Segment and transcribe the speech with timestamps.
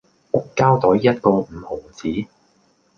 [0.55, 2.09] 膠袋一個五毫子